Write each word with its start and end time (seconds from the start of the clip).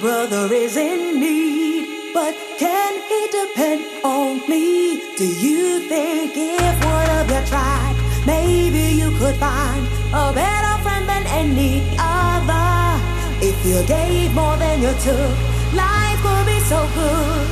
brother 0.00 0.52
is 0.54 0.76
in 0.76 1.20
need, 1.20 2.12
but 2.14 2.34
can 2.58 2.92
he 3.08 3.20
depend 3.38 3.84
on 4.02 4.40
me? 4.48 5.00
Do 5.16 5.26
you 5.26 5.80
think 5.88 6.32
if 6.36 6.84
one 6.84 7.10
of 7.18 7.30
you 7.30 7.42
tried, 7.46 7.96
maybe 8.26 8.84
you 9.00 9.10
could 9.18 9.36
find 9.36 9.86
a 10.12 10.32
better 10.32 10.82
friend 10.82 11.06
than 11.06 11.26
any 11.26 11.82
other? 11.98 13.00
If 13.42 13.56
you 13.66 13.82
gave 13.86 14.34
more 14.34 14.56
than 14.56 14.80
you 14.80 14.92
took, 15.04 15.36
life 15.74 16.20
would 16.24 16.46
be 16.46 16.60
so 16.60 16.80
good. 16.94 17.46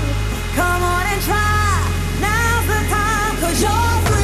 Come 0.54 0.82
on 0.82 1.04
and 1.12 1.22
try. 1.22 1.68
Now's 2.20 2.66
the 2.72 2.80
time, 2.94 3.36
cause 3.42 3.62
you're 3.62 4.18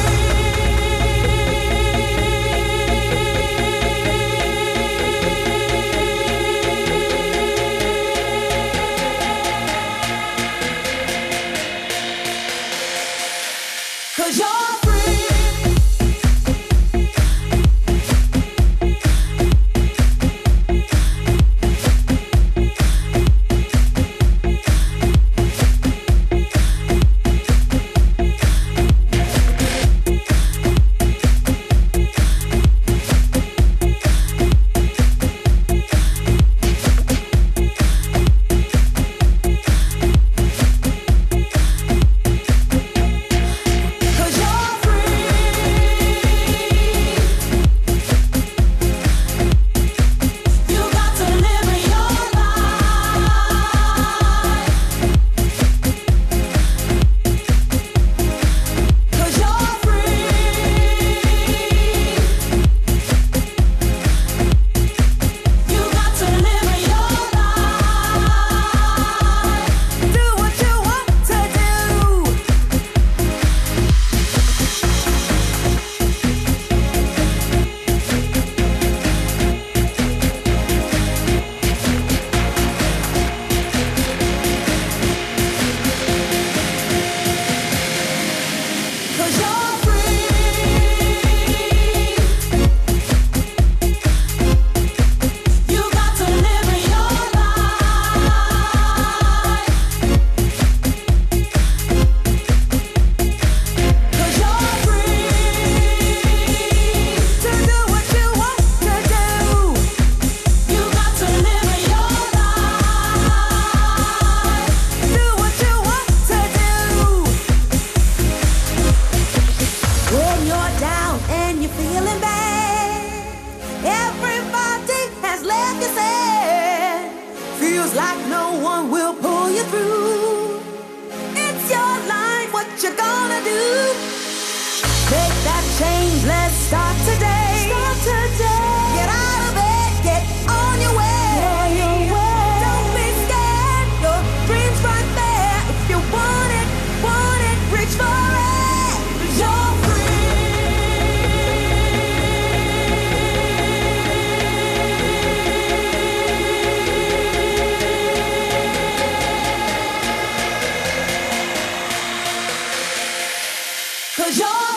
Cause 164.17 164.39
you're 164.39 164.74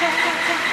tchau, 0.00 0.10
tchau. 0.46 0.69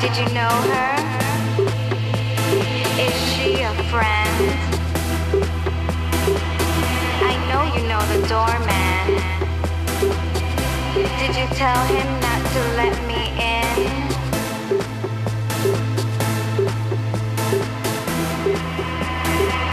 Did 0.00 0.16
you 0.16 0.26
know 0.32 0.48
her? 0.48 0.94
Is 3.00 3.16
she 3.32 3.62
a 3.62 3.74
friend? 3.90 4.36
I 7.20 7.34
know 7.48 7.62
you 7.74 7.82
know 7.88 8.00
the 8.12 8.20
doorman. 8.28 9.06
Did 11.18 11.34
you 11.34 11.46
tell 11.56 11.84
him 11.86 12.08
not 12.20 12.40
to 12.52 12.60
let 12.78 12.94
me 13.08 13.22
in? 13.42 13.76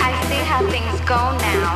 I 0.02 0.12
see 0.28 0.44
how 0.52 0.62
things 0.72 1.00
go 1.02 1.22
now. 1.38 1.72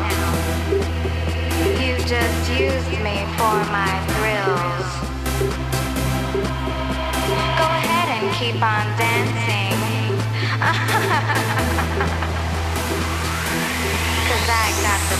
You 1.79 1.97
just 2.07 2.49
used 2.59 2.89
me 3.03 3.25
for 3.37 3.57
my 3.69 3.93
thrills. 4.17 4.78
on 8.61 8.85
dancing. 8.97 9.79
Cause 14.27 14.49
I 14.49 14.67
got 14.83 14.99
the 15.09 15.18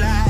what 0.00 0.27